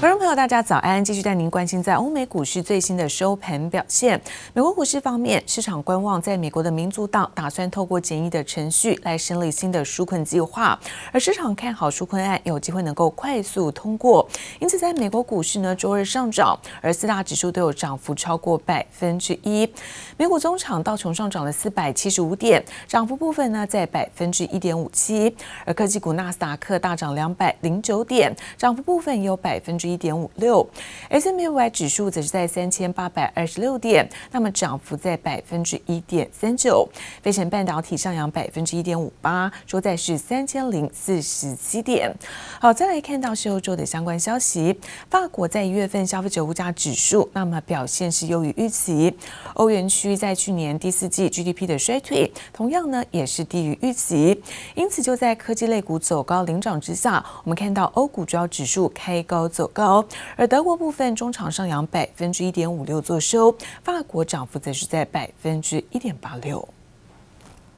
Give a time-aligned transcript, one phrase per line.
[0.00, 1.04] 观众朋友，大家早安！
[1.04, 4.18] 继续带您关心在欧美股市最新的收盘表现。
[4.54, 10.80] 美国股市方面，市场观望在美国的民主党打算透过简易的程序来审理新的纾困计划，
[11.12, 14.26] 而市场看好纾困案有机会能够快速通过，
[14.58, 19.70] 因此在美国股市呢，周日上涨，而四大指数都有涨幅超过百分之一。
[20.16, 25.36] 美股中场道琼上涨了四百七十五点，涨幅部分呢在百分之一点五七，
[25.66, 30.66] 而科技股纳斯达克大涨两百零九点，涨幅部分有百分之一点五六
[31.08, 36.88] ，S&P500 指数则是在三千八百二十六点，那么涨幅在百分之一点三九。
[37.22, 42.14] 费城半导体上扬百分之一点五八，收在是三千零四十七点。
[42.60, 49.16] 好，再来看到是欧洲的相关消息，法国在一月份消费者物价指数，那么表现是优于预期。
[49.54, 54.42] 欧元区在去年第四季 GDP 的衰退，同样呢也是低于预期，
[54.74, 59.79] 因此就在科技类股走高领涨之下，我们看到欧股主要指数开高走高。
[59.79, 60.03] 高，
[60.35, 66.67] 而德国部分中场上扬百分之一点五六作收，法国涨幅则是在百分之一点八六。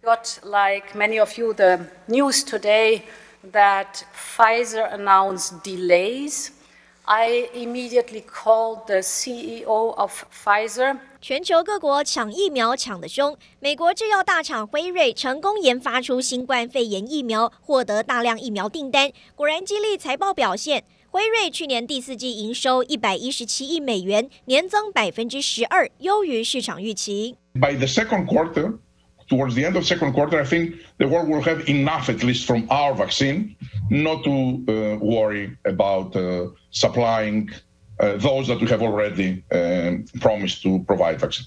[0.01, 3.01] Got like many of you the news today
[3.51, 6.51] that Pfizer announced delays.
[7.03, 10.97] I immediately called the CEO of Pfizer.
[11.22, 20.82] 全球各国抢疫苗抢得凶，美国制药大厂辉瑞成功研发出新冠肺炎疫苗，获得大量疫苗订单，果然激励财报表现。
[21.10, 27.36] 辉瑞去年第四季营收一百一十七亿美元，年增百分之十二，优于市场预期。
[27.54, 28.80] By the second quarter,
[29.28, 32.46] towards the end of second quarter, I think the world will have enough, at least
[32.46, 33.54] from our vaccine,
[33.88, 34.64] not to
[34.98, 36.16] worry about
[36.72, 37.48] supplying
[38.18, 39.42] those that we have already
[40.20, 41.46] promised to provide vaccine.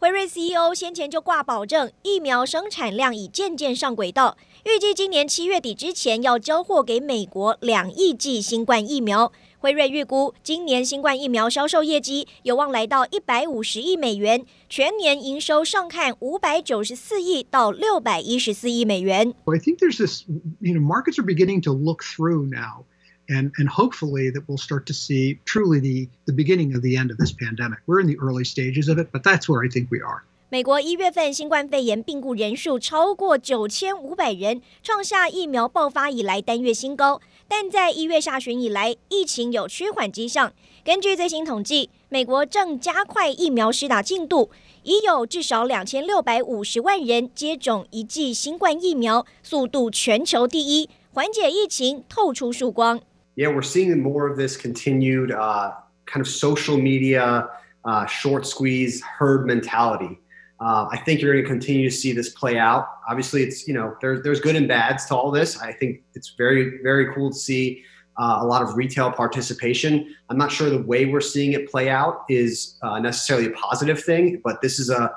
[0.00, 9.32] 辉瑞 CEO 先前就挂保证，疫苗生产量已渐渐上轨道，预计今年七月底之前要交货给美国两亿剂新冠疫苗。
[9.58, 19.32] 辉瑞预估今年新冠疫苗销售业绩有望来到一百五十亿美元，全年营收上看五百九十四亿到六百一十四亿美元。
[19.46, 20.24] I think there's this,
[20.60, 22.84] you know, markets are beginning to look through now.
[23.26, 27.10] And, and hopefully that we'll start to see truly the, the beginning of the end
[27.10, 27.78] of this pandemic.
[27.86, 30.24] We're in the early stages of it, but that's where I think we are.
[30.50, 37.20] 美国一月份新冠肺炎病故人数超过九千五百人，创下疫苗爆发以来单月新高。
[37.48, 40.52] 但在一月下旬以来，疫情有趋缓迹象。
[40.84, 44.50] 根据最新统计，美国正加快疫苗施打进度，
[44.82, 53.00] 已有至少两千六百五十万人接种一剂新冠疫苗，速度全球第一，缓解疫情透出曙光。
[53.36, 55.72] Yeah, we're seeing more of this continued uh,
[56.06, 57.48] kind of social media
[57.84, 60.18] uh, short squeeze herd mentality.
[60.60, 62.86] Uh, I think you're going to continue to see this play out.
[63.08, 65.60] Obviously, it's you know there's there's good and bads to all this.
[65.60, 67.82] I think it's very very cool to see
[68.16, 70.14] uh, a lot of retail participation.
[70.30, 74.02] I'm not sure the way we're seeing it play out is uh, necessarily a positive
[74.02, 75.10] thing, but this is a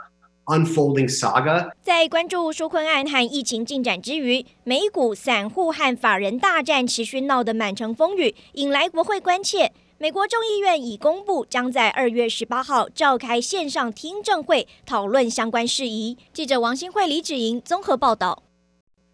[0.47, 1.69] unfolding saga。
[1.81, 9.71] 在关注纾困案和疫情进展之余，美股散户和法人大战持续闹得满城风雨，引来国会关切。
[9.99, 16.17] 美国众议院已公布，将在二月十八号召开线上听证会，讨论相关事宜。
[16.31, 18.43] 记者王新慧、李芷莹综合报道。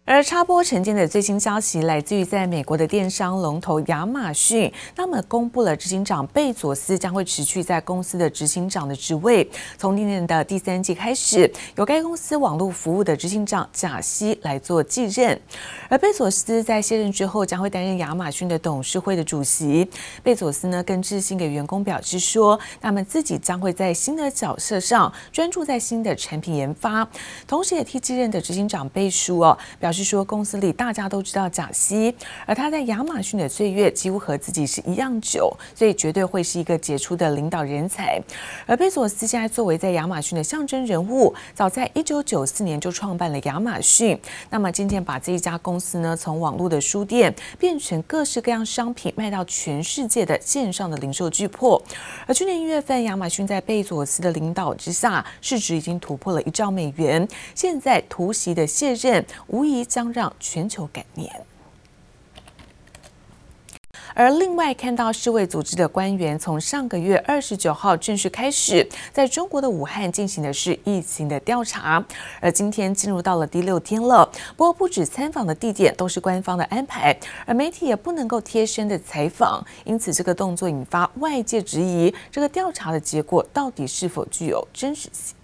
[0.06, 15.40] 而插播晨间的最新消息来自于在美国的电商龙头亚马逊，那么公布了执行长贝佐斯将会持续在公司的执行长的职位，从今年的第三季开始，由该公司网络服务的执行长贾西来做继任。
[15.88, 19.88] 而贝佐斯在卸任之后，将会担任亚马逊的董事会的主席。
[20.22, 27.08] 贝佐斯呢，更致信给员工表示说，那么自己将会在新的角色上专注在新的产品研发，
[27.46, 29.93] 同时也替继任的执行长背书哦，表。
[29.94, 32.12] 是说，公司里大家都知道贾西，
[32.44, 38.20] 而他在亚马逊的岁月几乎和自己是一样久，所以绝对会是一个杰出的领导人才。
[38.66, 44.18] 而贝佐斯现在作为在亚马逊的象征人物，早在一九九四年就创办了亚马逊，
[44.50, 51.80] 那么今天把这一家公司呢，从网络的书店变成各式各样商品卖到全世界的线上的零售巨擘。
[52.26, 57.26] 而去年一月份，亚马逊在贝佐斯的领导之下，市值已经突破了一兆美元。
[57.54, 59.83] 现在突袭的卸任，无疑。
[59.84, 61.30] 将让全球感念。
[64.16, 72.04] 而另外看到世卫组织的官员从上个月二十九号正式开始，在中国的武汉进行的是疫情的调查，
[72.40, 74.24] 而今天进入到了第六天了。
[74.56, 85.34] 不过不止参访的地点都是官方的安排，而媒体也不能够贴身的采访，因此这个动作引发外界质疑，这个调查的结果到底是否具有真实性？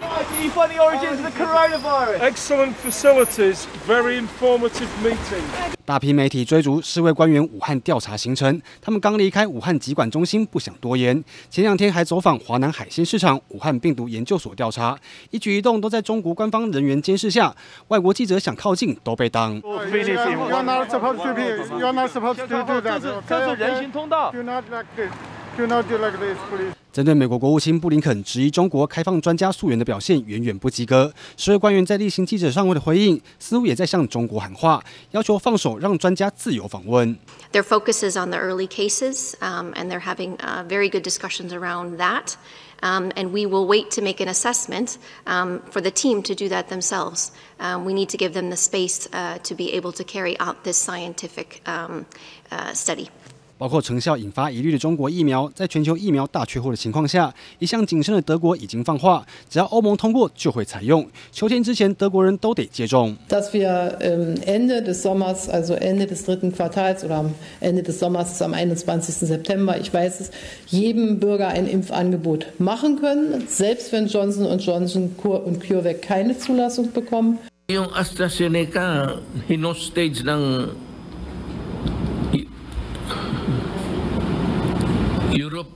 [0.00, 2.20] Origins of the coronavirus?
[2.20, 5.42] Excellent facilities, very informative meeting.
[5.84, 11.24] 大批媒体追逐世卫官员武汉调查行程，他们刚离开武汉疾管中心，不想多言。
[11.50, 14.96] 前两天还走访华南海鲜市场、武汉病毒研究所调查，
[15.30, 17.54] 一举一动都在中国官方人员监视下，
[17.88, 19.60] 外国记者想靠近都被挡。
[19.62, 21.42] You're not supposed to be.
[21.78, 23.00] You're not supposed to do that.
[23.26, 24.30] 这是人行通道。
[24.30, 25.10] Do not like this.
[25.56, 26.77] Do not do like this, please.
[26.97, 37.17] 针对美国国务卿布林肯质疑中国开放专家溯源的表现远远不及格，世卫官员在例行记者上会的回应，似乎也在向中国喊话，要求放手让专家自由访问。
[37.51, 41.97] Their focus is on the early cases, um, and they're having uh, very good discussions around
[41.97, 42.35] that.
[42.81, 46.49] Um, and we will wait to make an assessment um, for the team to do
[46.49, 47.31] that themselves.
[47.57, 50.65] Um, we need to give them the space uh, to be able to carry out
[50.65, 52.05] this scientific um,
[52.51, 53.09] uh, study.
[53.58, 61.06] 包括成效引发疑虑的中国疫苗，在全球疫苗大缺货的情况下，一向谨慎的德国已经放话，只要欧盟通过就会采用。
[61.32, 63.16] 秋天之前，德国人都得接种。
[63.28, 63.98] Dass wir
[64.46, 69.26] Ende des Sommers, also Ende des dritten Quartals oder am Ende des Sommers am 21.
[69.26, 70.30] September, ich weiß es,
[70.68, 76.92] jedem Bürger ein Impfangebot machen können, selbst wenn Johnson und Johnson und CureVac keine Zulassung
[76.92, 77.38] bekommen.
[77.70, 80.68] Yung AstraZeneca, hinostage ng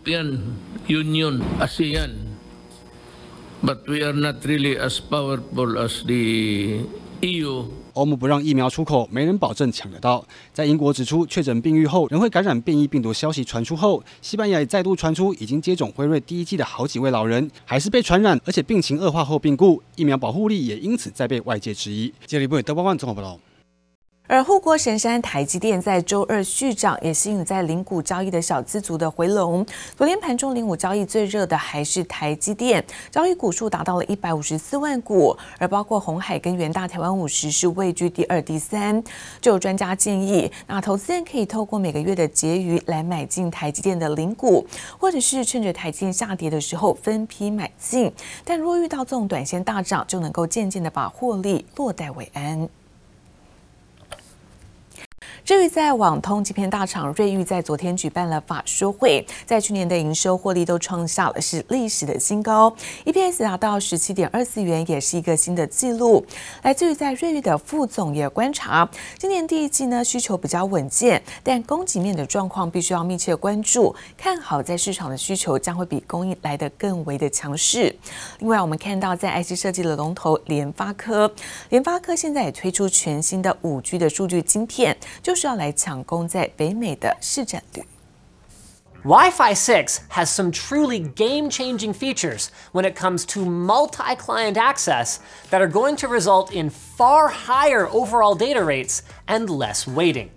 [0.05, 0.57] European
[0.89, 2.11] Union, ASEAN,
[3.63, 6.85] but we are not really as powerful as the
[7.21, 7.65] EU.
[7.93, 10.27] 欧盟不让疫苗出口，没人保证抢得到。
[10.53, 22.13] 在英国指出确诊病愈后仍会感染变异病毒消息传出后，西班牙也再度传出已经接种辉瑞第一剂的好几位老人还是被传染，而且病情恶化后病故，疫苗保护力也因此再被外界质疑。
[22.27, 23.39] 接力部德包万综合报道。
[24.32, 29.62] 而护国神山台积电在周二续涨，也吸引在零股交易的小资族的回笼。
[29.94, 39.05] 昨天盘中零股交易最热的还是台积电，交易股数达到了一百五十四万股，而包括红海跟元大台湾五十是位居第二、第三。
[39.38, 44.67] 就有专家建议，那投资人可以透过每个月的结余来买进台积电的零股，
[44.99, 48.11] 或者是趁着台积电下跌的时候分批买进。
[48.46, 52.67] 但若遇到这种短线大涨，就能够渐渐的把获利落袋为安。
[55.44, 62.73] 至于在网通晶片大厂瑞昱，在昨天举办了法说会，在去年的营收获利都创下了是历史的新高
[63.05, 66.25] ，EPS 达到十七点二四元，也是一个新的纪录。
[66.62, 77.93] 来自于在瑞昱的副总也观察，今年第一季呢需求比较稳健，但供给面的状况必须要密切关注，看好在市场的需求将会比供应来得更为的强势。
[78.39, 81.29] 另外，我们看到在 IC 设计的龙头联发科，
[81.71, 85.31] 联发科现在也推出全新的五 G 的数据晶片，就。
[85.31, 87.84] 就是要来抢攻在北美的市占率。
[89.04, 95.18] Wi-Fi 6 has some truly game-changing features when it comes to multi-client access
[95.50, 100.30] that are going to result in far higher overall data rates and less waiting.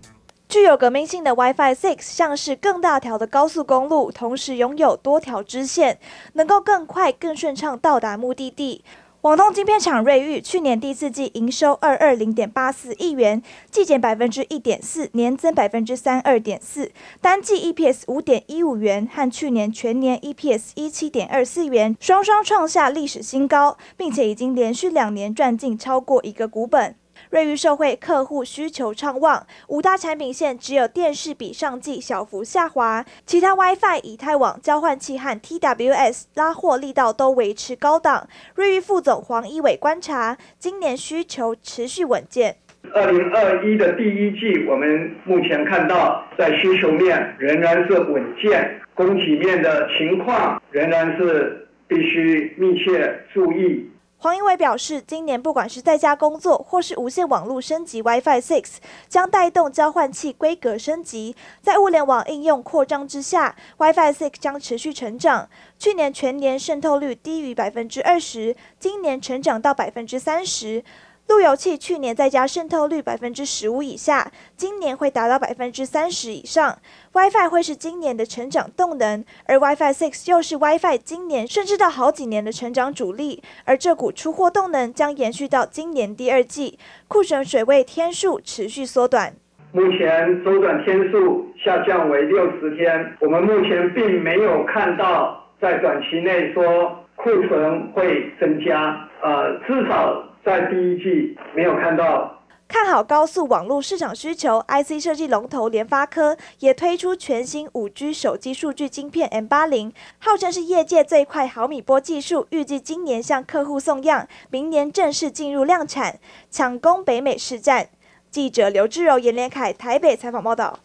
[0.49, 5.99] 具有革命性的 Wi-Fi 6像是更大条的高速公路，同时拥有多条支线，
[6.35, 8.85] 能够更快、更顺畅到达目的地。
[9.25, 13.42] 广通晶片厂瑞昱去年第四季营收二二零点八四亿元，
[13.72, 16.92] 季减百分之一点四，年增百分之三二点四，
[17.22, 26.94] 单季 EPS 五点一五元，和去年全年 EPS 一七点二四元，双双创下历史新高，并且已经连续两年赚进超过一个股本。
[27.30, 38.28] 瑞昱受惠客户需求畅旺，五大产品线只有电视比上季小幅下滑，其他 WiFi、以太网、交换器和 TWS 拉货力道都维持高档。
[38.56, 42.57] 瑞昱副总黄一伟观察，今年需求持续稳健。
[42.94, 53.90] 二零二一的第一季，我们目前看到在需求面仍然是稳健，供给面的情况仍然是必须密切注意。
[54.18, 58.66] 黄英伟表示，今年不管是在家工作或是无线网络升级 WiFi 6，
[59.07, 61.36] 将带动交换器规格升级。
[61.62, 65.48] 在物联网应用扩张之下，WiFi 6将持续成长。
[65.78, 70.84] 去年全年渗透率低于百分之二十，今年成长到百分之三十。
[71.28, 76.78] 路由器去年在家渗透率百分之十五以下，今年会达到百分之三十以上。
[77.14, 83.42] WiFi 会是今年的成长动能，而 WiFi Six 又是 WiFi 今年甚至到好几年的成长主力。
[83.66, 86.78] 而这股出货动能将延续到今年第二季，
[87.08, 89.34] 库存水位天数持续缩短。
[89.72, 100.24] 目前周转天数下降为六十天，我们目前并没有看到在短期内说库存会增加，呃，至少。
[100.45, 102.31] 在第一季没有看到。
[102.68, 117.90] 看好高速网络市场需求，IC 设计龙头联发科也推出全新五 G 手机数据晶片 M80，号称是业界最快毫米波技术，预计今年向客户送样，明年正式进入量产，抢攻北美市占。
[118.31, 120.80] 记者刘志柔、严连凯台北采访报道。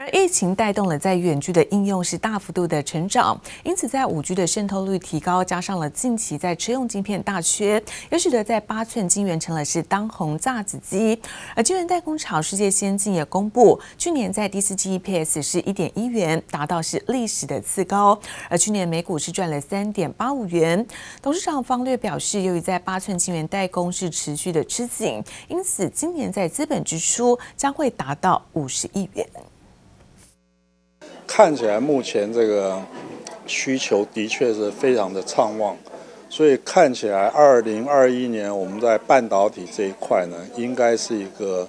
[0.00, 11.20] 而疫情带动了在远距的应用是大幅度的成长，因此在五 G 的渗透率提高，加上了近期在车用晶片大缺，也使得在八寸晶圆成了是当红炸子鸡。
[11.56, 18.16] 而晶圆代工厂世界先进也公布，去年在第四季 EPS 是一点一元，达到是历史的次高。
[18.48, 20.86] 而去年每股是赚了三点八五元。
[21.20, 29.26] 董事长方略表示，由于在八寸晶圆代工是持续的吃紧，因此今年在资本支出将会达到五十亿元。
[31.28, 32.82] 看起来目前这个
[33.46, 35.76] 需求的确是非常的畅旺，
[36.28, 41.68] 所以看起来二零二一年我们在半导体这一块呢，应该是一个。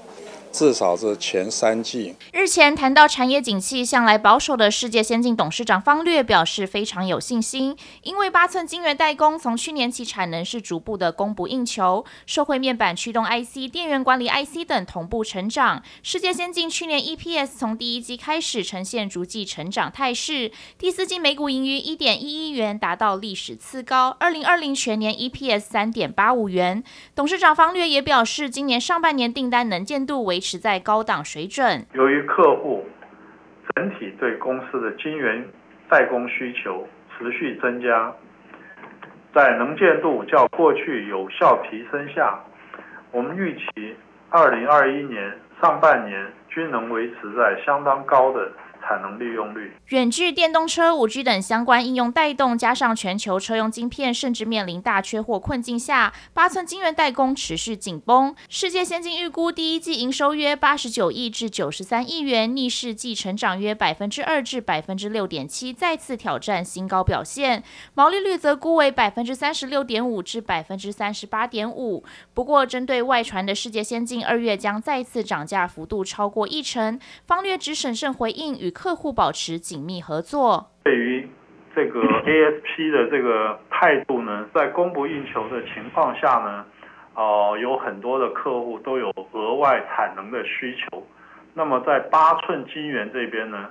[0.51, 2.15] 至少是前三季。
[2.31, 15.83] 日前谈到产业景气，向来保守的世界先进董事长方略表示非常有信心，因为八寸晶圆代工从去年起产能是逐步的供不应求，社会面板驱动 IC、电源管理 IC 等同步成长。
[16.01, 24.15] 世界先进去年 EPS 从第一季开始呈现逐季成长态势，第四季每股盈余一点一一元，达到历史次高。
[24.19, 26.83] 二零二零全年 EPS 三点八五元。
[27.15, 31.85] 董事长方略也表示，今年上半年订单能见度为维持在高档水准。
[31.91, 32.87] 由于客户
[33.75, 35.45] 整体对公司的晶圆
[35.89, 38.13] 代工需求持续增加，
[39.35, 42.39] 在能见度较过去有效提升下，
[43.11, 43.93] 我们预期
[44.29, 48.49] 二零二一年上半年均能维持在相当高的。
[48.81, 58.35] 产能利用率，远距电动车、五 G 等相关应用带动，加上全球车用晶片甚至面临大缺货困境下，八寸晶圆代工持续紧绷。
[58.47, 67.63] 世界先进预估第一季营收约八十九亿至九十三亿元，逆势季成长约百分之二至百分之六点七，再次挑战新高表现。
[67.93, 72.03] 毛利率则估为百分之三十六点五至百分之三十八点五。
[72.33, 78.68] 不过，针对外传的世界先进二月将再次涨价幅度超过一成，方略只审慎回应与。
[78.71, 80.71] 客户保持紧密合作。
[80.83, 81.27] 对于
[81.75, 86.65] 这个 ASP 的这个态度呢，在供不应求的情况下呢，
[87.15, 91.03] 呃，有很多的客户都有额外产能的需求。
[91.53, 93.69] 那么在八寸晶圆这边呢，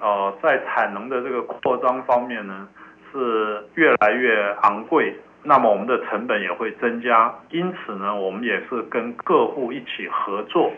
[0.00, 2.68] 呃，在产能的这个扩张方面呢，
[3.12, 5.14] 是越来越昂贵。
[5.42, 7.34] 那么我们的成本也会增加。
[7.50, 10.70] 因此呢，我们也是跟客户一起合作。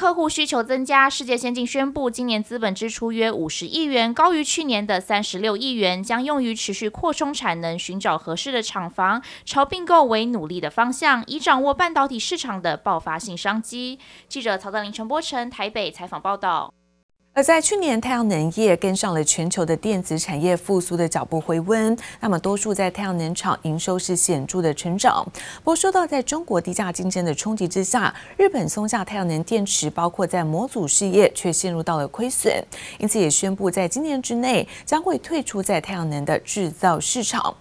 [0.00, 13.98] 客户需求增加，世界先进宣布，今年资本支出约五十亿元，高于去年的三十六亿元，将用于持续扩充产能，寻找合适的厂房，朝并购为努力的方向，以掌握半导体市场的爆发性商机。
[14.26, 16.72] 记者曹德林、陈波成台北采访报道。
[17.32, 25.24] 而在去年，太阳能业跟上了全球的电子产业复苏的脚步回温，那么多数在太阳能厂营收是显著的成长。
[25.58, 32.52] 不过，受到在中国低价竞争的冲击之下，日本松下太阳能电池包括在模组事业却陷入到了亏损，
[32.98, 37.54] 因此也宣布在今年之内将会退出在太阳能的制造市场。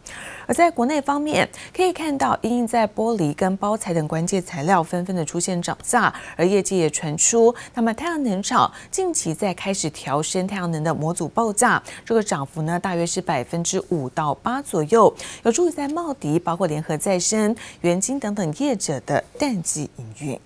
[0.50, 15.13] 而在国内方面，可以看到，因应在玻璃跟包材等关键材料纷纷的出现涨价，而业界也传出，那么太阳能厂近期在开始调升太阳能的模组报价，这个涨幅呢，大约是百分之五到八左右，
[15.44, 20.39] 有助于在茂迪、包括联合再生、元晶等等业者的淡季营运。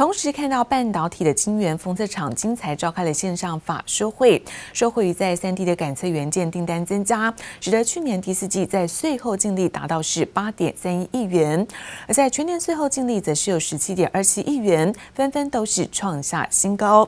[0.00, 4.42] 同时看到半导体的晶圆封测厂晶材召开了线上法说会，
[4.72, 11.68] 受惠于在三 D 的感测元件订单增加，使得去年第四季在税后净利达到是八点三一亿元，
[12.08, 17.06] 而在全年税后净利则是有十七点二七亿元，纷纷都是创下新高。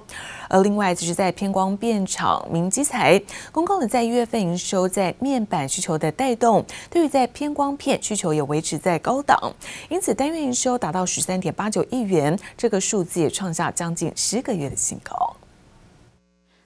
[0.51, 3.19] 而另外就是在偏光变厂明基材
[3.51, 9.51] 公告了在一月份营收在面板需求的带动，对于在偏光片需求也维持在高档，
[9.89, 15.37] 因此单月营收达到十三点八九亿元，这个数字也创下将近十个月的新高。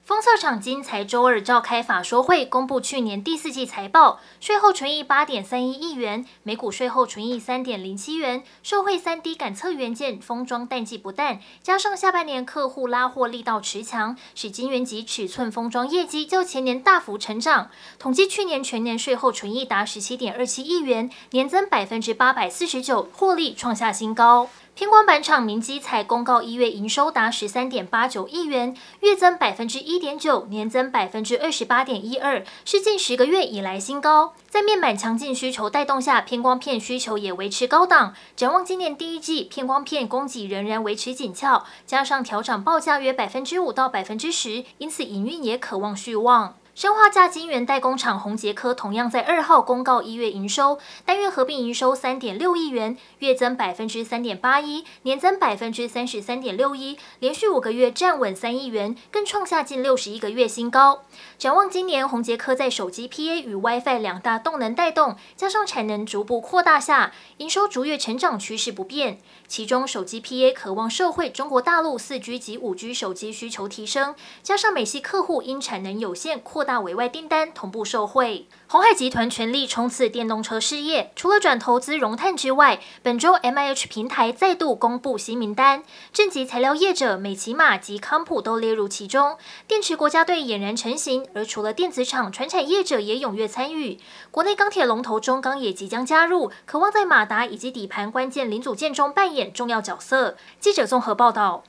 [0.07, 8.45] 封测厂晶材周二召开法说会，公布去年第四季财报，税后纯益八点三一亿元，每股税后纯益三点零七元。
[8.63, 17.69] 受惠三 D 感测元件封装淡季不淡，加上下半年客户拉货力道持强，使晶圆级尺寸封装业绩较前年大幅成长。
[17.99, 24.49] 统计去年全年税后纯益达十七点二七亿元，年增百分之八百四十九，获利创下新高。
[24.77, 34.35] 偏光板厂明基才公告一月营收达十三点八九亿元，月增百分之一点九，年增百分之二十八点一二，是近十个月以来新高。
[34.51, 38.13] 在面板强劲需求带动下，偏光片需求也维持高档。
[38.37, 46.55] 展望今年第一季，偏光片供给仍然维持紧俏，加上调涨报价约百分之五到百分之十，因此营运也可望续旺。
[46.77, 61.05] 生化价晶圆代工厂宏杰科同样在二号公告一月营收，单月合并营收三点六亿元，月增百分之三点八一，年增百分之三十三点六一，连续五个月站稳三亿元，更创下近六十一个月新高。
[61.39, 69.19] 展望今年，宏杰科在手机 PA 与 WiFi 两大动能带动，加上产能逐步扩大下，营收逐月成长趋势不变。
[69.49, 81.13] 其中，手机 PA 渴望受惠中国大陆四 G 及五 G 手机需求提升，加上美系客户因产能有限扩大委外订单同步受惠，鸿海集团全力冲刺电动车事业。
[81.15, 89.39] 除了转投资融碳之外，本周 MIH 平台再度公布新名单，正极材料业者美琪玛及康普都列入其中。
[89.69, 93.99] 电池国家队俨然成型，而除了电子厂，传产业者也踊跃参与。
[94.33, 100.37] 国内钢铁龙头中钢也即将加入，渴望在马达以及底盘关键零组件中扮演重要角色。
[100.59, 101.63] 记者综合报道。